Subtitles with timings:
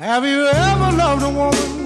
[0.00, 1.83] Have you ever loved a woman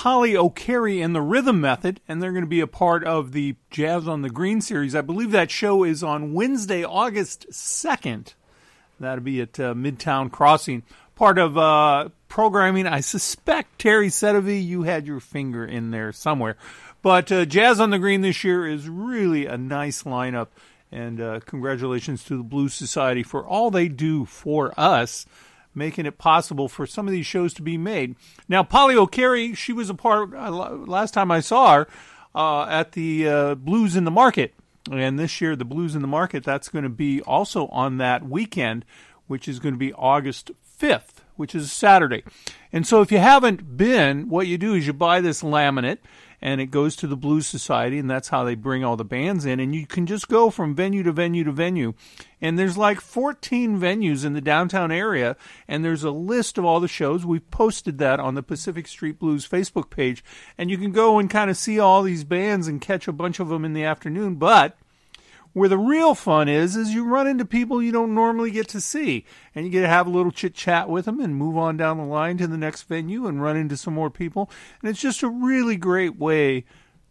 [0.00, 3.56] Polly O'Keary and the Rhythm Method, and they're going to be a part of the
[3.68, 4.94] Jazz on the Green series.
[4.94, 8.32] I believe that show is on Wednesday, August 2nd.
[8.98, 10.84] That'll be at uh, Midtown Crossing.
[11.16, 16.56] Part of uh, programming, I suspect, Terry Sedavi, you had your finger in there somewhere.
[17.02, 20.46] But uh, Jazz on the Green this year is really a nice lineup,
[20.90, 25.26] and uh, congratulations to the Blues Society for all they do for us
[25.74, 28.16] making it possible for some of these shows to be made.
[28.48, 31.88] Now, Polly O'Keary, she was a part uh, last time I saw her
[32.34, 34.54] uh, at the uh, Blues in the Market,
[34.90, 38.28] and this year the Blues in the Market that's going to be also on that
[38.28, 38.84] weekend,
[39.26, 42.24] which is going to be August fifth, which is Saturday.
[42.72, 45.98] And so, if you haven't been, what you do is you buy this laminate
[46.42, 49.44] and it goes to the Blues Society, and that's how they bring all the bands
[49.44, 49.60] in.
[49.60, 51.94] And you can just go from venue to venue to venue.
[52.40, 55.36] And there's like 14 venues in the downtown area,
[55.68, 57.26] and there's a list of all the shows.
[57.26, 60.24] We've posted that on the Pacific Street Blues Facebook page,
[60.56, 63.40] and you can go and kind of see all these bands and catch a bunch
[63.40, 64.36] of them in the afternoon.
[64.36, 64.78] But
[65.52, 68.80] where the real fun is, is you run into people you don't normally get to
[68.80, 71.76] see, and you get to have a little chit chat with them and move on
[71.76, 74.50] down the line to the next venue and run into some more people.
[74.80, 76.64] And it's just a really great way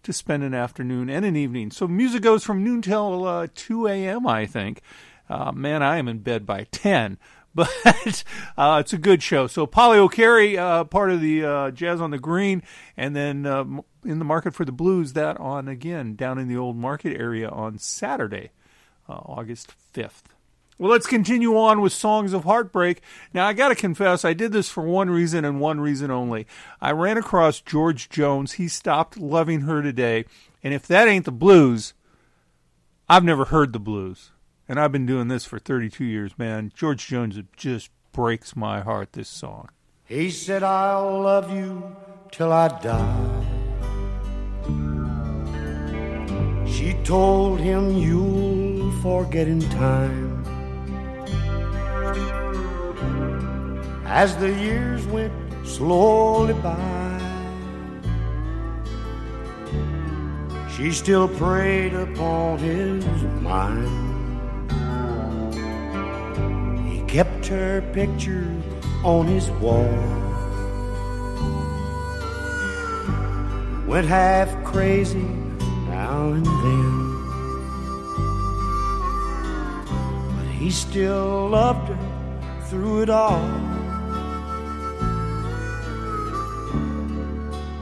[0.04, 1.72] to spend an afternoon and an evening.
[1.72, 4.82] So music goes from noon till uh, 2 a.m., I think.
[5.30, 7.18] Uh, man, I am in bed by 10
[7.54, 7.70] but
[8.58, 9.48] uh, it's a good show.
[9.48, 12.64] So Polly O'Keary, uh, part of the uh, Jazz on the Green,
[12.96, 13.66] and then uh,
[14.04, 15.14] in the market for the blues.
[15.14, 18.52] That on again down in the old market area on Saturday,
[19.08, 20.30] uh, August fifth.
[20.78, 23.02] Well, let's continue on with Songs of Heartbreak.
[23.34, 26.48] Now, I got to confess, I did this for one reason and one reason only.
[26.80, 28.54] I ran across George Jones.
[28.54, 30.24] He stopped loving her today.
[30.64, 31.94] And if that ain't the blues,
[33.10, 34.32] I've never heard the blues
[34.70, 36.72] and I've been doing this for 32 years, man.
[36.76, 39.14] George Jones just breaks my heart.
[39.14, 39.70] This song.
[40.06, 41.96] He said, "I'll love you
[42.32, 43.39] till I die."
[47.04, 50.44] Told him, "You'll forget in time."
[54.06, 57.20] As the years went slowly by,
[60.74, 63.06] she still preyed upon his
[63.42, 63.90] mind.
[66.90, 68.50] He kept her picture
[69.04, 69.88] on his wall.
[73.88, 75.39] Went half crazy
[76.00, 76.94] now and then.
[80.36, 82.00] But he still loved her
[82.68, 83.50] through it all.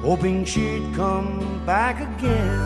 [0.08, 1.30] Hoping she'd come
[1.66, 2.60] back again.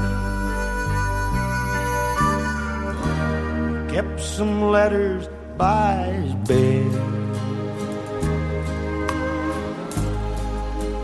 [3.93, 5.23] Kept some letters
[5.57, 6.91] by his bed.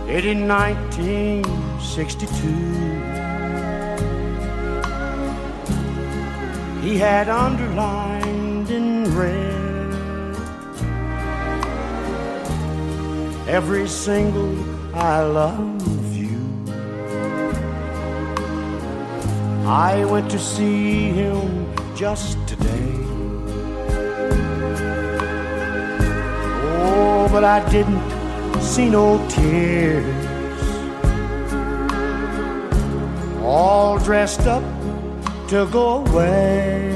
[0.07, 2.86] In 1962.
[6.81, 9.57] He had underlined in red
[13.47, 14.53] every single
[14.93, 16.37] I love you.
[19.65, 22.93] I went to see him just today.
[26.79, 30.25] Oh, but I didn't see no tears.
[33.41, 34.63] All dressed up
[35.47, 36.91] to go away.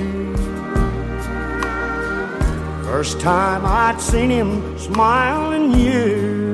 [2.83, 6.51] First time I'd seen him smile in years.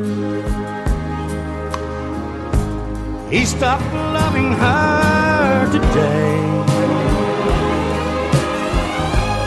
[3.31, 6.37] He stopped loving her today.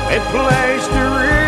[0.09, 1.39] They placed a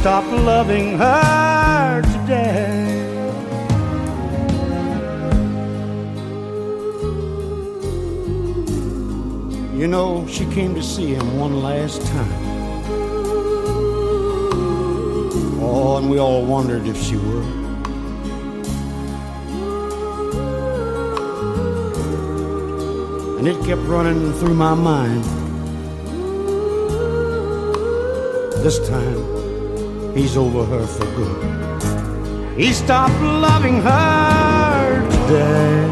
[0.00, 2.86] Stopped loving her today.
[9.76, 12.42] You know, she came to see him one last time.
[15.60, 17.60] Oh, and we all wondered if she would.
[23.40, 25.24] and it kept running through my mind.
[28.62, 29.39] This time,
[30.14, 32.58] He's over her for good.
[32.58, 35.86] He stopped loving her today.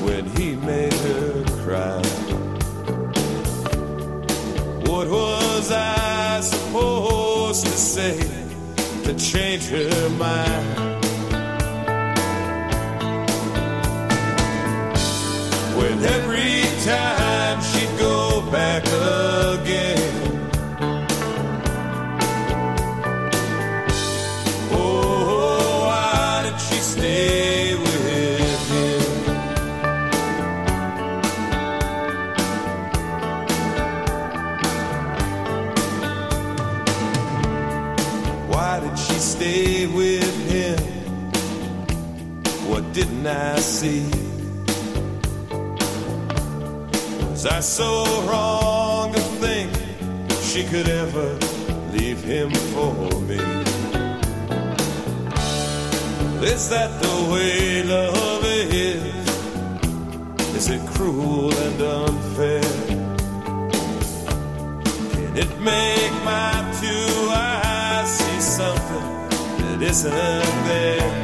[0.01, 2.01] when he made her cry.
[4.89, 8.19] What was I supposed to say
[9.03, 11.00] to change her mind?
[47.61, 49.71] So wrong to think
[50.41, 51.37] she could ever
[51.91, 53.37] leave him for me.
[56.43, 59.03] Is that the way love is?
[60.55, 62.61] Is it cruel and unfair?
[65.11, 71.20] Can It make my two eyes see something that isn't there.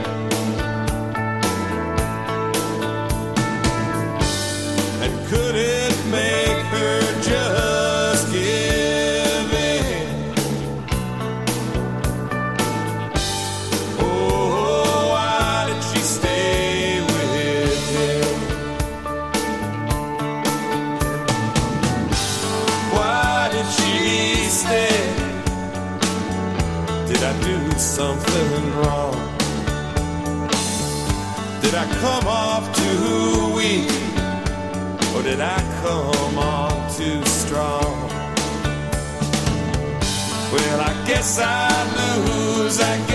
[41.08, 42.82] guess I lose.
[42.82, 43.07] I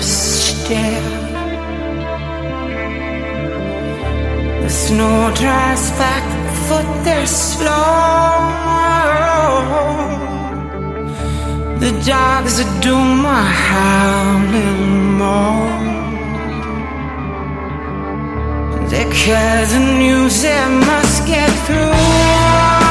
[0.00, 1.02] stare.
[4.62, 7.82] The snow drives back the foot, slow.
[11.84, 15.82] The dogs are doing my howling more.
[18.88, 22.81] The cares and news that must get through.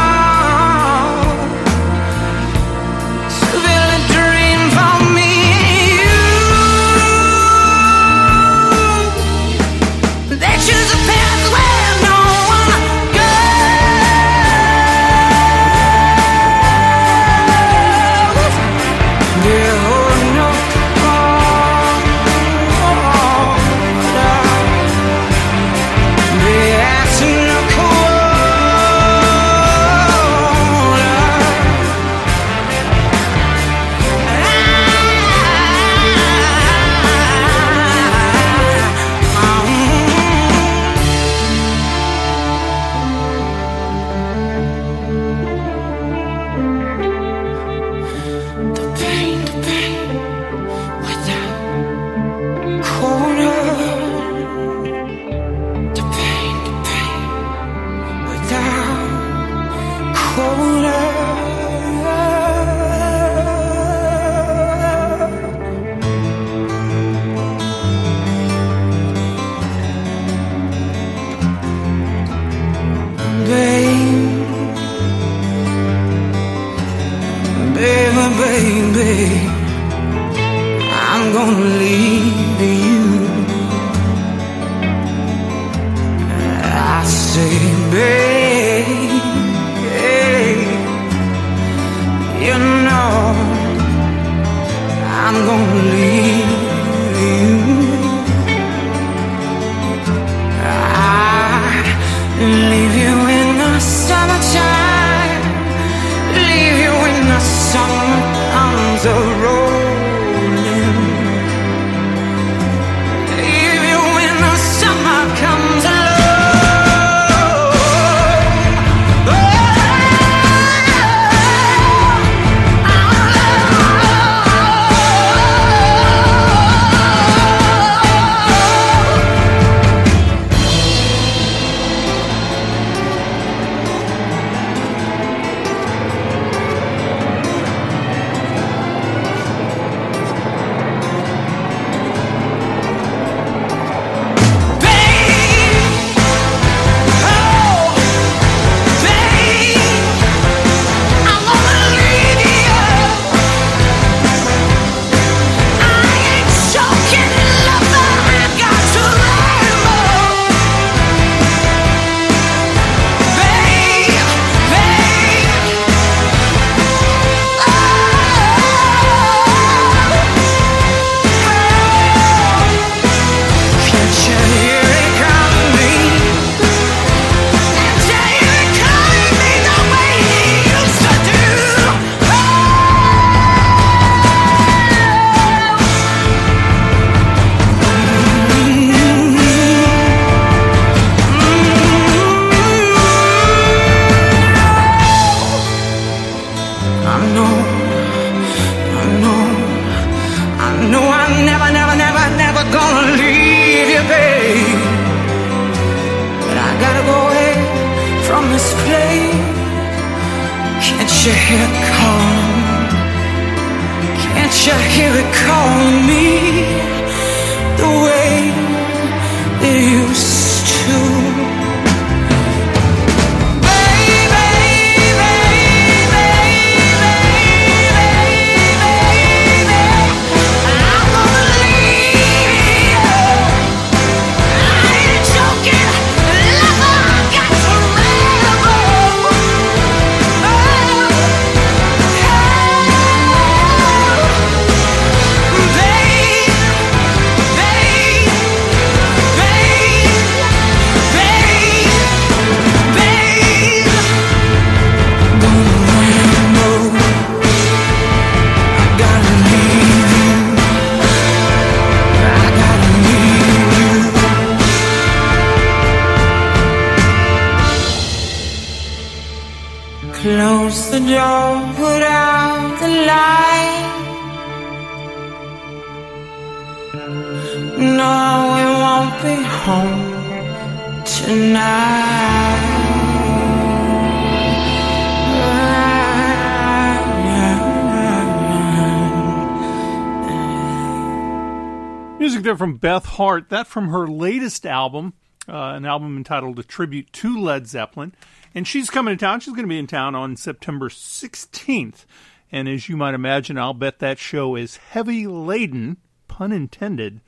[292.81, 293.49] Beth Hart.
[293.49, 295.13] That from her latest album,
[295.47, 298.13] uh, an album entitled A Tribute to Led Zeppelin.
[298.53, 299.39] And she's coming to town.
[299.39, 302.05] She's going to be in town on September 16th.
[302.51, 307.21] And as you might imagine, I'll bet that show is heavy laden, pun intended,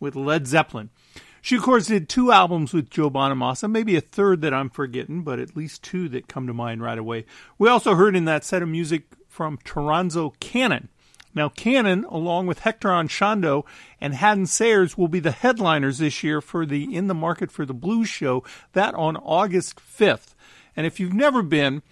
[0.00, 0.90] with Led Zeppelin.
[1.40, 5.22] She, of course, did two albums with Joe Bonamassa, maybe a third that I'm forgetting,
[5.22, 7.26] but at least two that come to mind right away.
[7.58, 10.88] We also heard in that set of music from Toronzo Cannon.
[11.34, 13.64] Now, Cannon, along with Hector Anchondo
[14.00, 17.66] and Hadden Sayers, will be the headliners this year for the In the Market for
[17.66, 20.34] the Blues show, that on August 5th.
[20.76, 21.82] And if you've never been,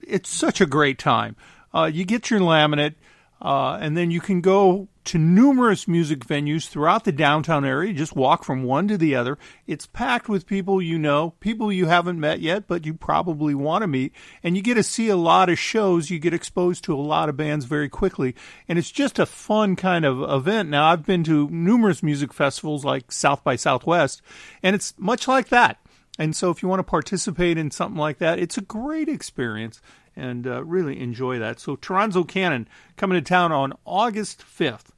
[0.00, 1.36] it's such a great time.
[1.72, 2.94] Uh, you get your laminate,
[3.40, 7.94] uh, and then you can go to numerous music venues throughout the downtown area.
[7.94, 9.38] Just walk from one to the other.
[9.66, 13.82] It's packed with people you know, people you haven't met yet, but you probably want
[13.82, 14.12] to meet.
[14.42, 16.10] And you get to see a lot of shows.
[16.10, 18.34] You get exposed to a lot of bands very quickly.
[18.68, 20.68] And it's just a fun kind of event.
[20.68, 24.20] Now, I've been to numerous music festivals like South by Southwest,
[24.62, 25.78] and it's much like that.
[26.18, 29.80] And so, if you want to participate in something like that, it's a great experience
[30.14, 31.60] and uh, really enjoy that.
[31.60, 34.90] So, Toronzo Cannon coming to town on August 5th.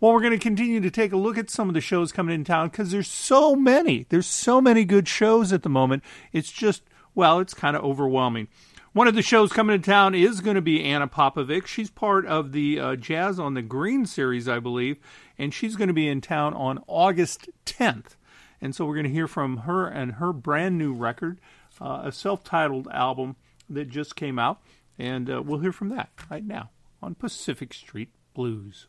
[0.00, 2.34] Well, we're going to continue to take a look at some of the shows coming
[2.34, 4.06] in town because there's so many.
[4.08, 6.02] There's so many good shows at the moment.
[6.32, 6.82] It's just,
[7.14, 8.48] well, it's kind of overwhelming.
[8.94, 11.66] One of the shows coming to town is going to be Ana Popovic.
[11.66, 14.96] She's part of the uh, Jazz on the Green series, I believe,
[15.36, 18.16] and she's going to be in town on August 10th.
[18.58, 21.42] And so we're going to hear from her and her brand new record,
[21.78, 23.36] uh, a self titled album
[23.68, 24.62] that just came out.
[24.98, 26.70] And uh, we'll hear from that right now
[27.02, 28.86] on Pacific Street Blues.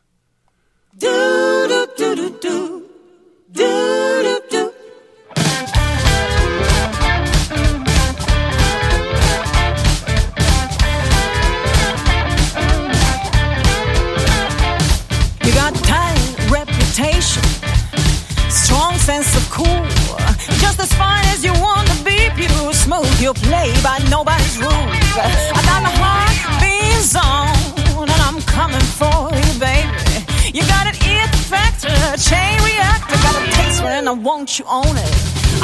[25.54, 30.11] I got my heart being zone, and I'm coming for you, baby.
[30.52, 31.88] You got an it factor,
[32.20, 33.16] chain reactor.
[33.24, 35.14] Got a taste for it, and I want you on it.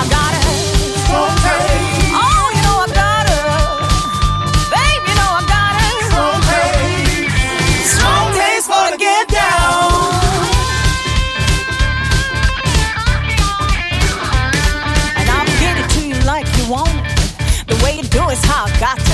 [0.01, 0.40] I got it.
[1.12, 3.37] Oh, you know I got it.
[4.72, 6.09] Babe, you know I got it.
[7.85, 9.92] Strong taste for to get down.
[15.20, 17.05] And I'll get it to you like you want it.
[17.66, 19.08] The way you do is how I got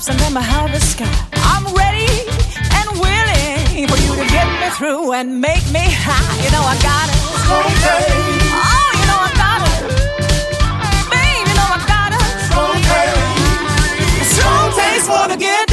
[0.00, 1.12] lips and then my harvest sky.
[1.52, 2.08] I'm ready
[2.78, 6.36] and willing for you to get me through and make me high.
[6.44, 7.20] You know I got it.
[7.52, 9.80] Oh, you know I got it.
[11.12, 12.10] Babe, you know I got
[15.30, 15.69] to get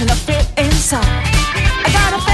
[0.00, 1.04] And a fit inside.
[1.06, 2.33] I got a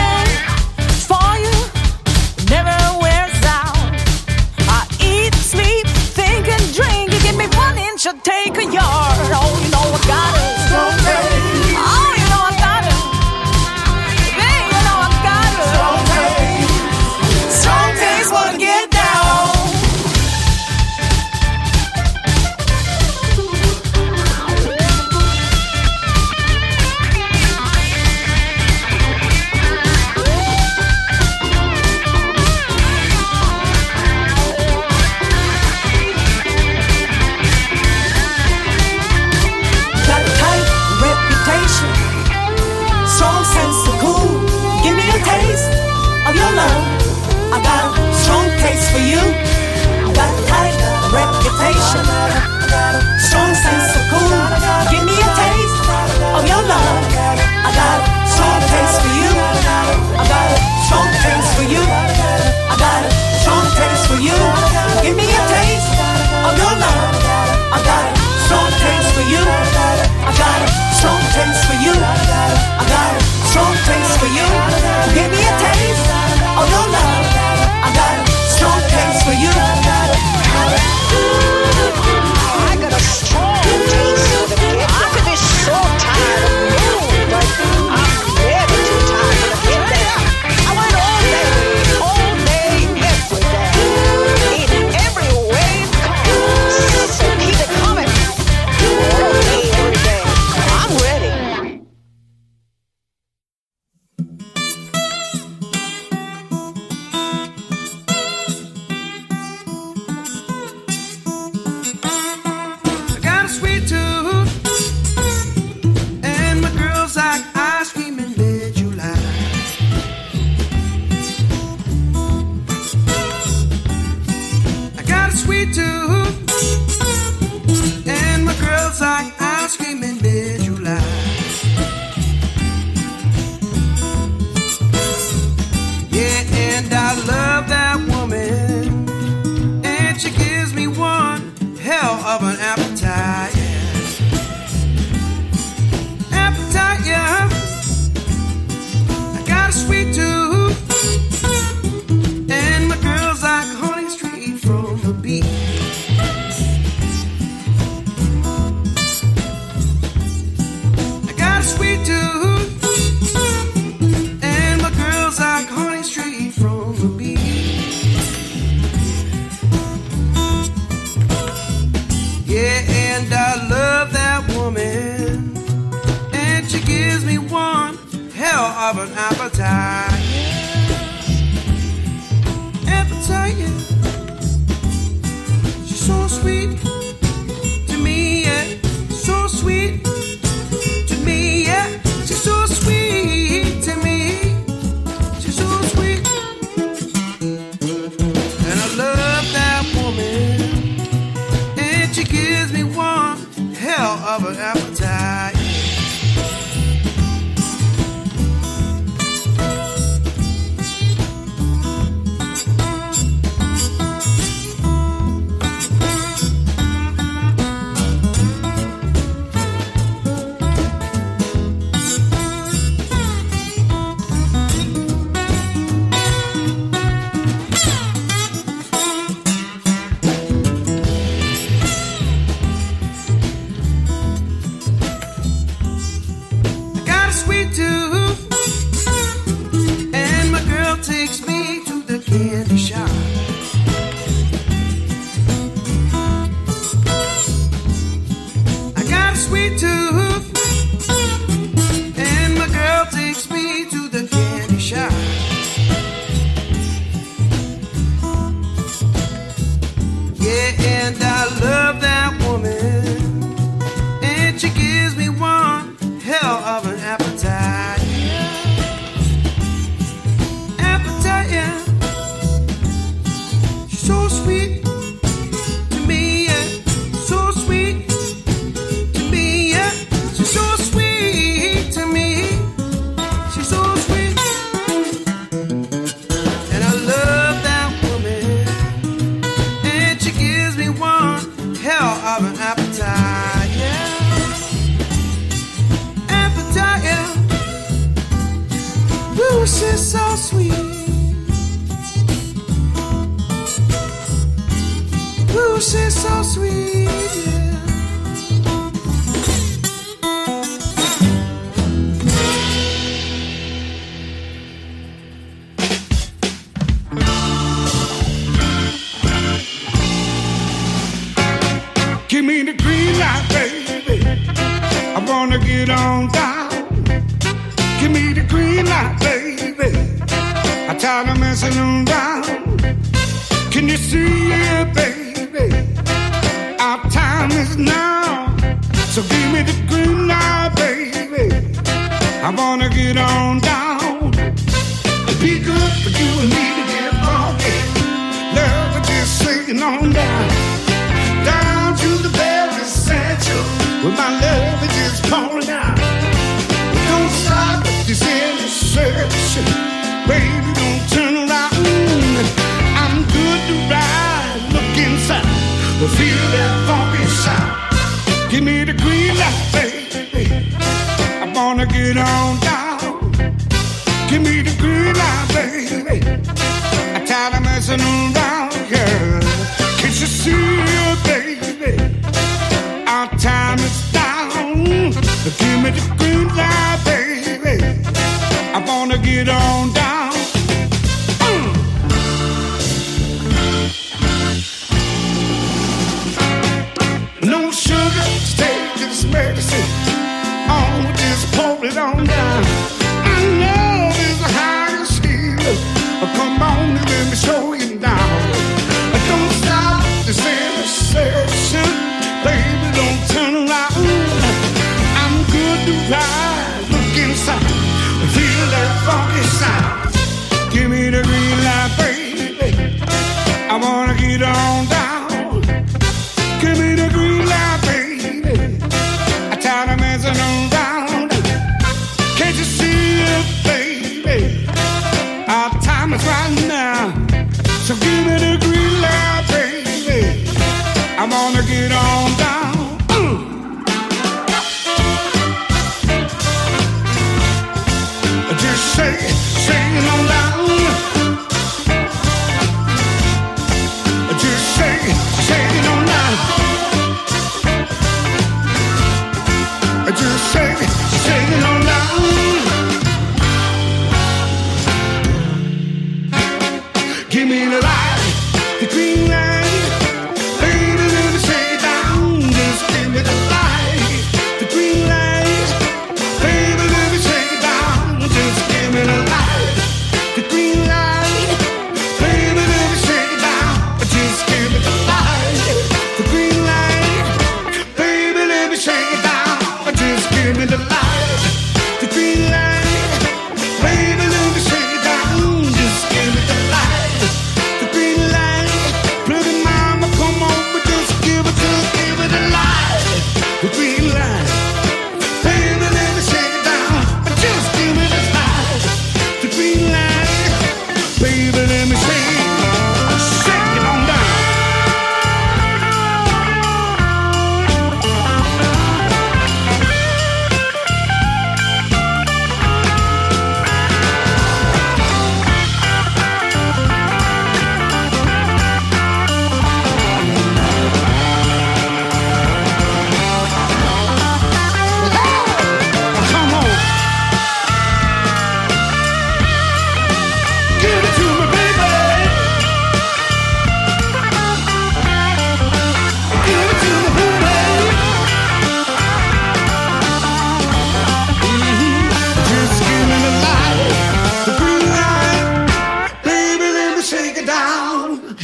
[274.31, 274.90] sweet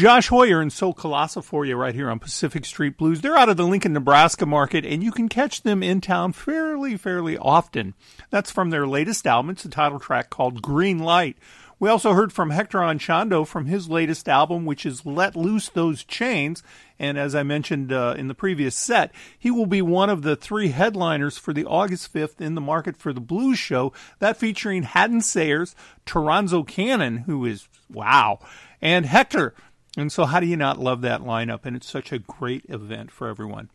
[0.07, 3.22] Josh Hoyer and Soul Colossal for you right here on Pacific Street Blues.
[3.22, 6.96] They're out of the Lincoln, Nebraska market, and you can catch them in town fairly,
[6.96, 7.92] fairly often.
[8.30, 9.50] That's from their latest album.
[9.50, 11.36] It's a title track called Green Light.
[11.80, 16.04] We also heard from Hector Anchondo from his latest album, which is Let Loose Those
[16.04, 16.62] Chains.
[17.00, 20.36] And as I mentioned uh, in the previous set, he will be one of the
[20.36, 24.84] three headliners for the August 5th in the Market for the Blues show, that featuring
[24.84, 25.74] Hadden Sayers,
[26.07, 28.38] Toronzo Cannon, who is wow,
[28.80, 29.54] and Hector.
[29.97, 31.64] And so, how do you not love that lineup?
[31.64, 33.70] And it's such a great event for everyone.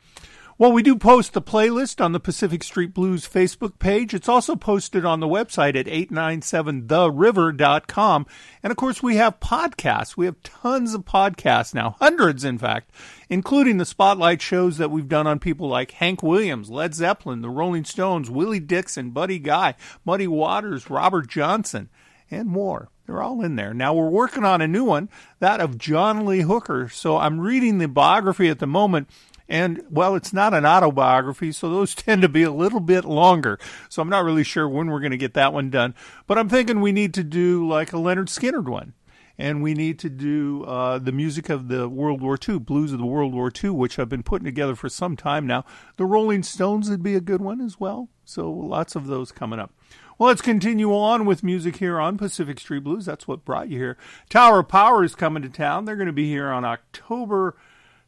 [0.62, 4.14] Well, we do post the playlist on the Pacific Street Blues Facebook page.
[4.14, 8.28] It's also posted on the website at 897theriver.com.
[8.62, 10.16] And of course, we have podcasts.
[10.16, 12.92] We have tons of podcasts now, hundreds, in fact,
[13.28, 17.50] including the spotlight shows that we've done on people like Hank Williams, Led Zeppelin, the
[17.50, 19.74] Rolling Stones, Willie Dixon, Buddy Guy,
[20.06, 21.90] Muddy Waters, Robert Johnson,
[22.30, 22.92] and more.
[23.12, 23.74] They're all in there.
[23.74, 25.10] Now we're working on a new one,
[25.40, 26.88] that of John Lee Hooker.
[26.88, 29.10] So I'm reading the biography at the moment.
[29.50, 33.60] And well, it's not an autobiography, so those tend to be a little bit longer.
[33.90, 35.94] So I'm not really sure when we're going to get that one done.
[36.26, 38.94] But I'm thinking we need to do like a Lynyrd Skynyrd one.
[39.38, 43.00] And we need to do uh, the music of the World War II, blues of
[43.00, 45.66] the World War II, which I've been putting together for some time now.
[45.98, 48.08] The Rolling Stones would be a good one as well.
[48.24, 49.74] So lots of those coming up.
[50.22, 53.08] Well, let's continue on with music here on Pacific Street Blues.
[53.08, 53.98] That's what brought you here.
[54.30, 55.86] Tower of Power is coming to town.
[55.86, 57.58] They're going to be here on October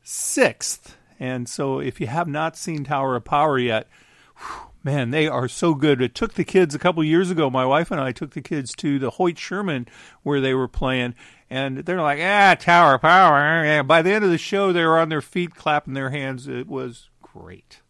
[0.06, 0.94] 6th.
[1.20, 3.88] And so if you have not seen Tower of Power yet,
[4.38, 6.04] whew, man, they are so good.
[6.04, 7.50] It took the kids a couple years ago.
[7.50, 9.88] My wife and I took the kids to the Hoyt Sherman
[10.22, 11.16] where they were playing,
[11.50, 13.40] and they're like, ah, Tower of Power.
[13.40, 16.48] And by the end of the show, they were on their feet, clapping their hands.
[16.48, 17.82] It was great.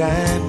[0.00, 0.39] Time.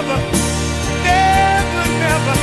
[0.00, 0.16] never,
[1.04, 2.36] never, never,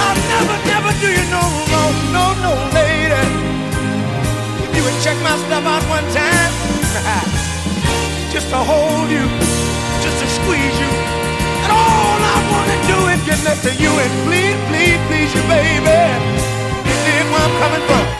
[0.00, 3.20] I'll never, never do you no wrong, no, no, lady.
[4.64, 6.52] If you would check my stuff out one time,
[8.32, 9.28] just to hold you,
[10.00, 10.90] just to squeeze you,
[11.64, 15.42] and all I wanna do is get next to you and please, please, please you,
[15.52, 16.00] baby.
[16.88, 18.19] You see where I'm coming from.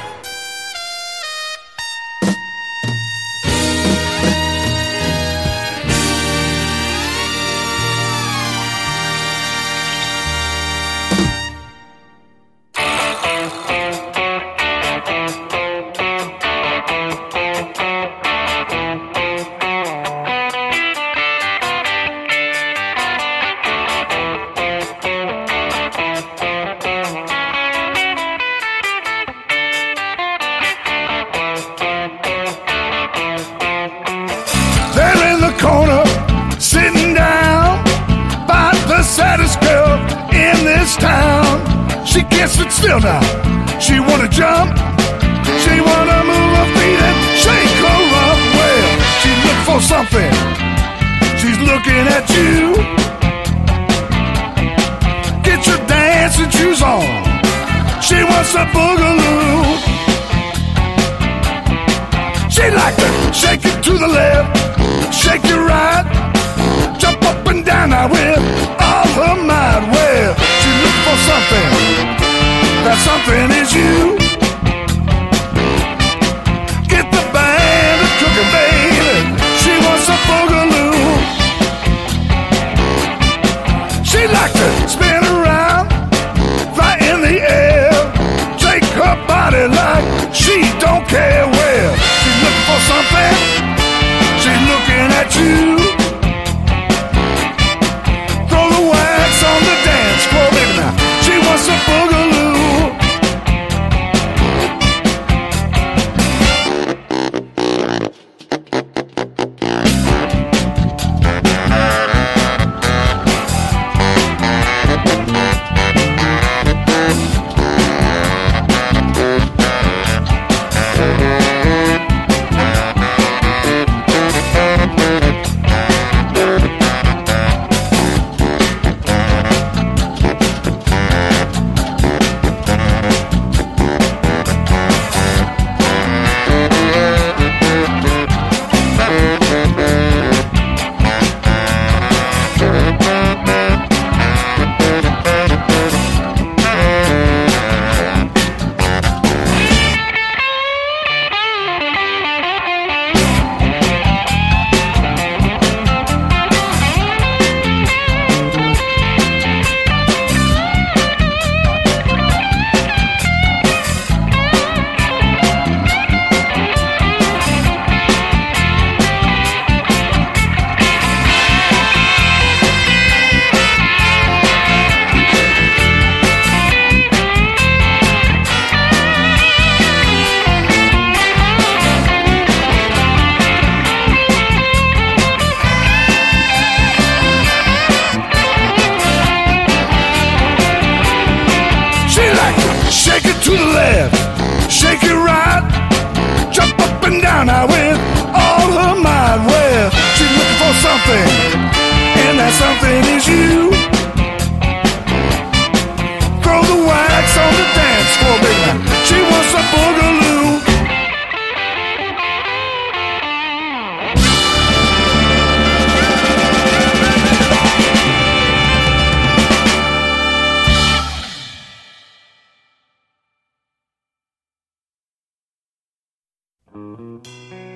[226.80, 227.69] Música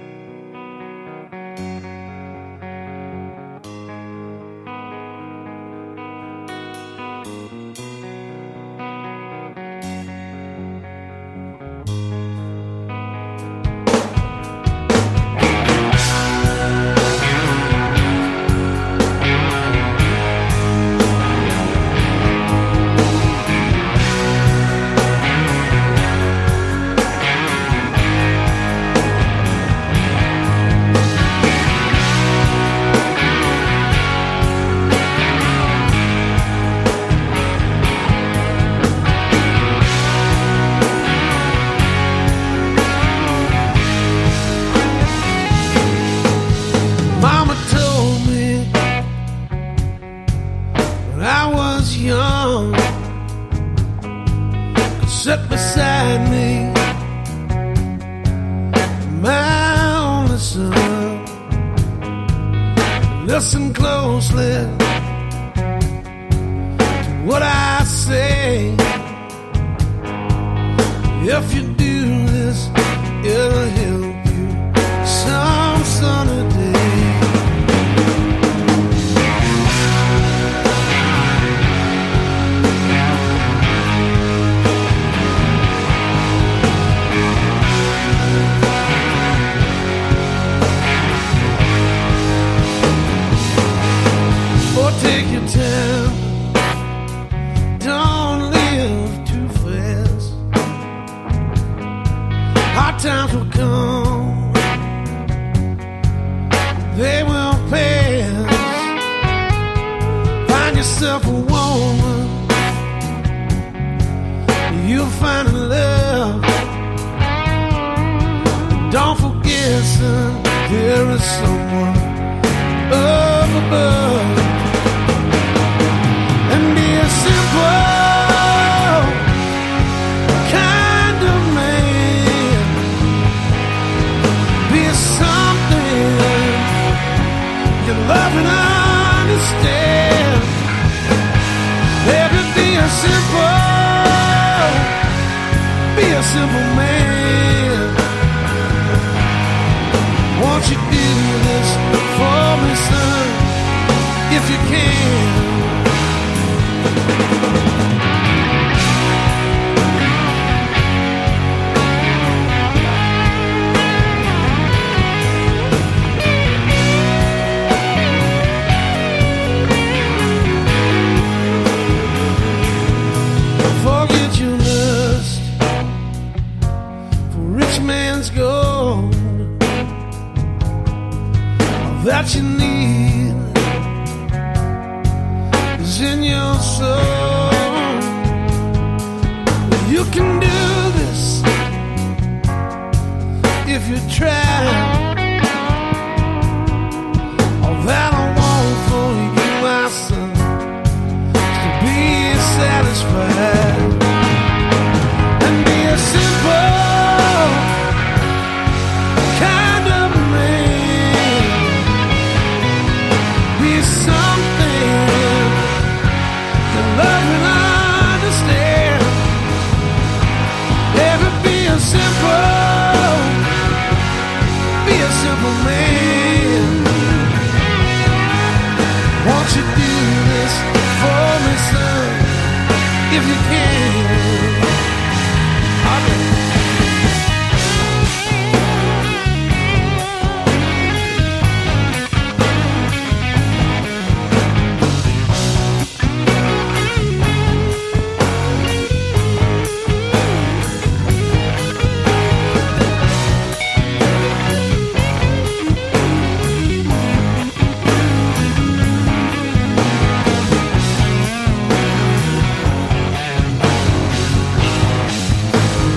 [265.55, 265.94] Don't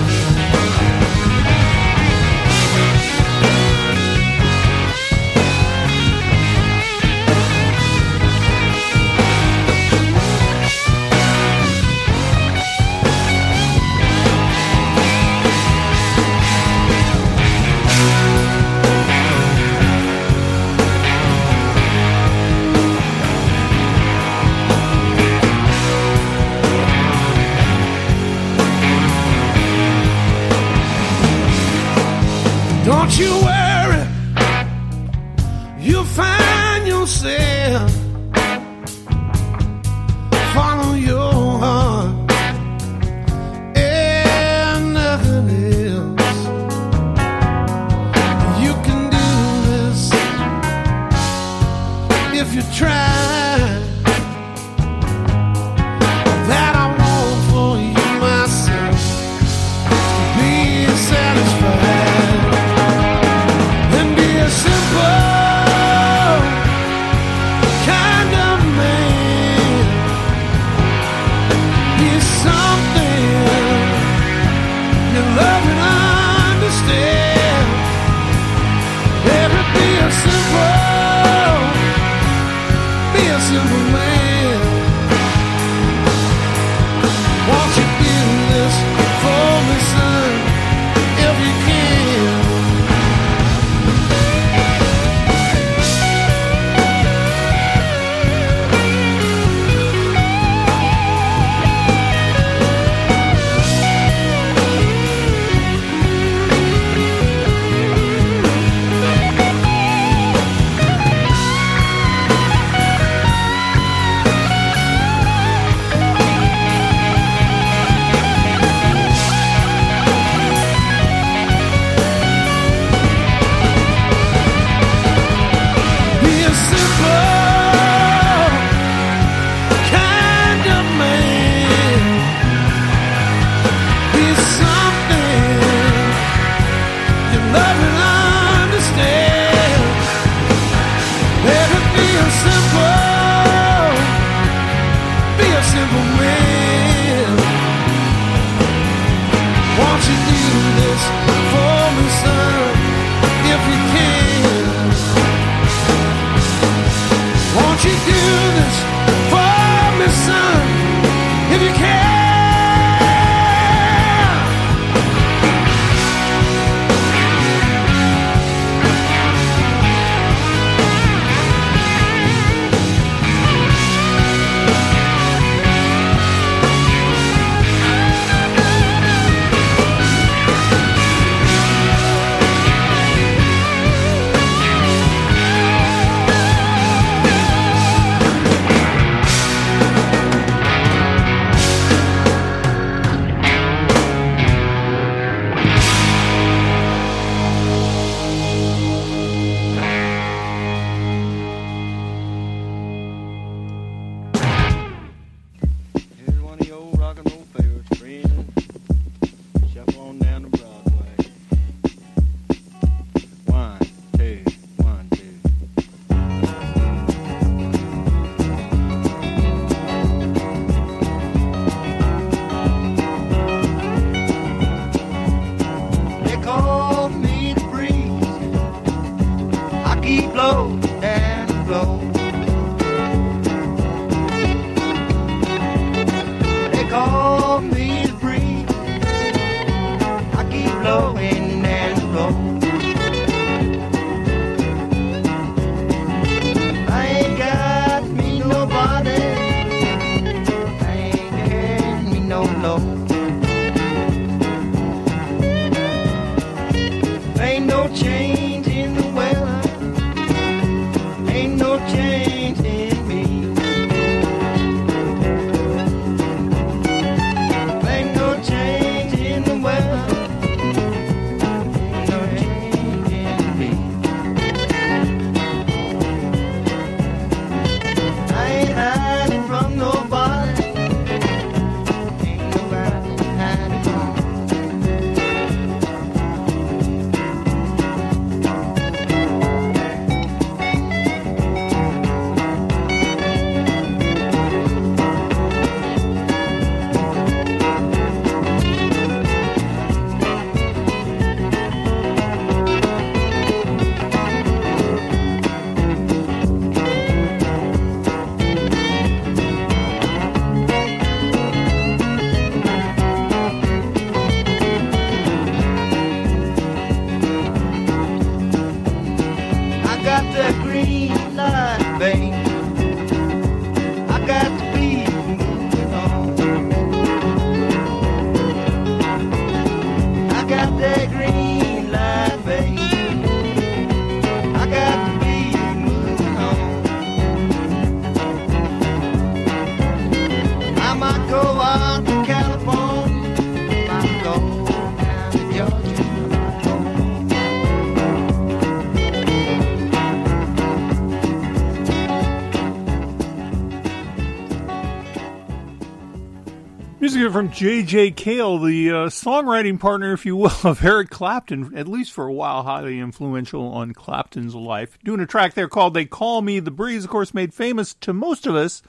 [357.18, 358.11] Music from J.J.
[358.11, 362.34] Cale, the uh, songwriting partner, if you will, of Eric Clapton, at least for a
[362.34, 364.99] while, highly influential on Clapton's life.
[365.03, 368.13] Doing a track there called They Call Me the Breeze, of course, made famous to
[368.13, 368.84] most of us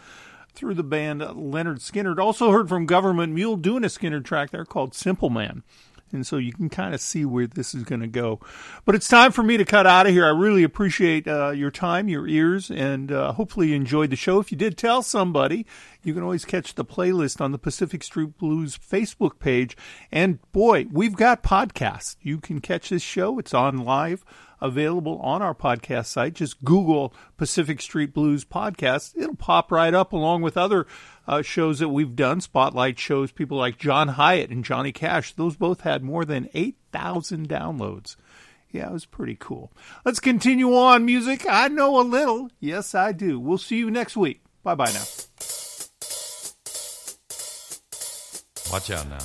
[0.53, 2.19] through the band Lynyrd Skynyrd.
[2.19, 5.63] Also heard from Government Mule doing a Skinner track there called Simple Man.
[6.13, 8.41] And so you can kind of see where this is going to go.
[8.85, 10.27] But it's time for me to cut out of here.
[10.27, 14.39] I really appreciate uh, your time, your ears, and uh, hopefully you enjoyed the show.
[14.41, 15.67] If you did, tell somebody.
[16.03, 19.77] You can always catch the playlist on the Pacific Street Blues Facebook page.
[20.13, 22.17] And boy, we've got podcasts.
[22.23, 23.39] You can catch this show.
[23.39, 24.25] It's on live,
[24.61, 26.35] available on our podcast site.
[26.35, 29.17] Just Google Pacific Street Blues Podcast.
[29.17, 30.87] It'll pop right up along with other
[31.29, 35.35] uh, shows that we've done, spotlight shows, people like John Hiatt and Johnny Cash.
[35.35, 38.17] Those both had more than 8,000 downloads.
[38.71, 39.71] Yeah, it was pretty cool.
[40.05, 41.47] Let's continue on music.
[41.49, 42.51] I know a little.
[42.61, 43.39] Yes, I do.
[43.39, 44.43] We'll see you next week.
[44.63, 45.05] Bye bye now.
[48.71, 49.19] Watch out now.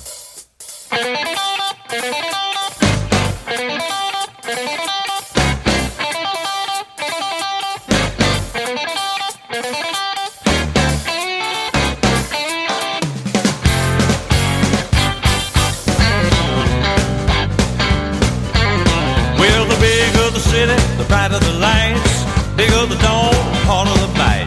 [20.54, 22.14] City, the brighter the lights.
[22.54, 23.34] Bigger the dawn,
[23.66, 24.46] harder the bite.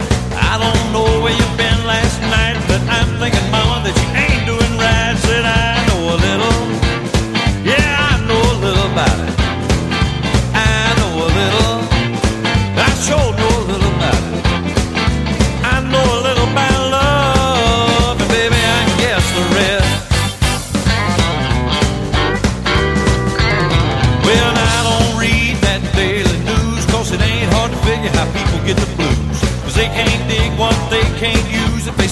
[0.52, 4.07] I don't know where you've been last night, but I'm thinking, Mama, that you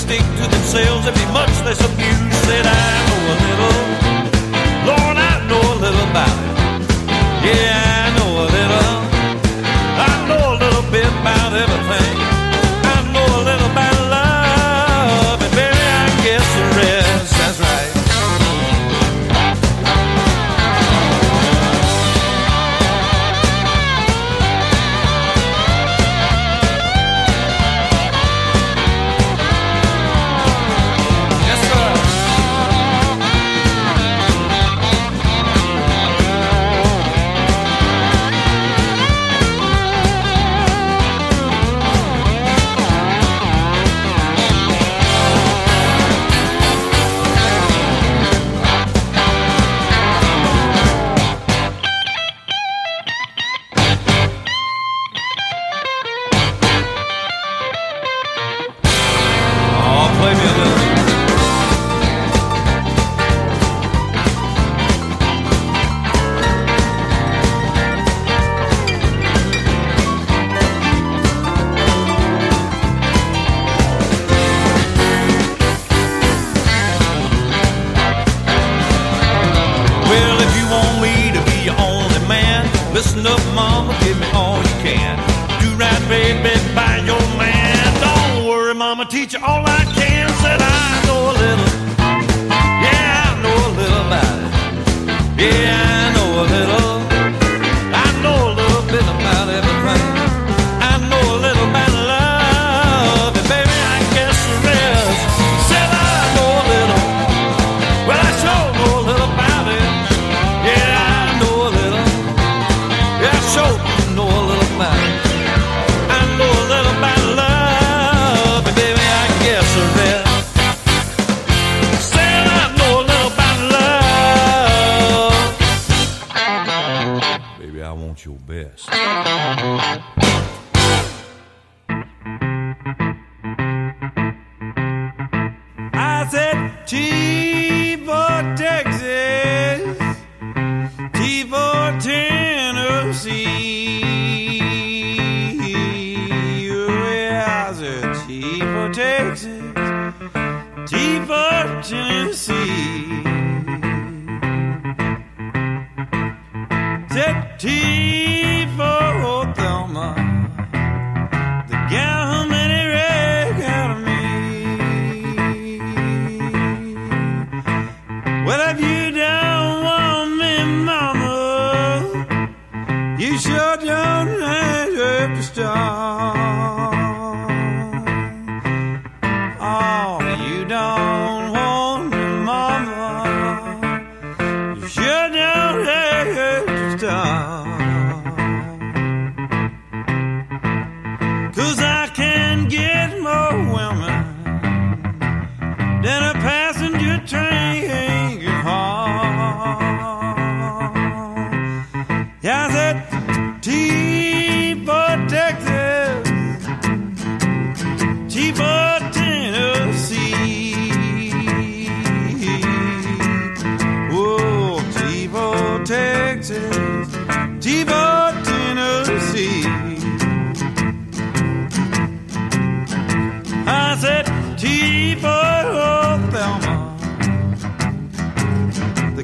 [0.06, 2.34] stick to themselves, they'd be much less abused.
[2.46, 3.05] Said I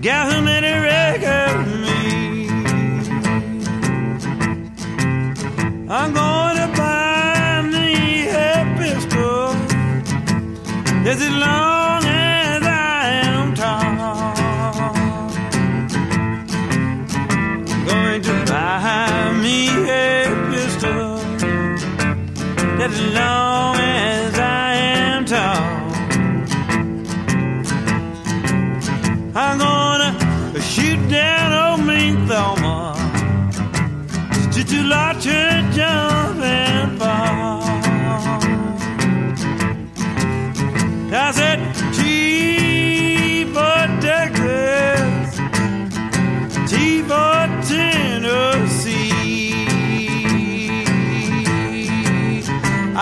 [0.02, 2.50] gal who made a record of me.
[5.88, 6.21] I'm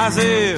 [0.09, 0.48] fazer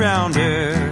[0.00, 0.87] around her.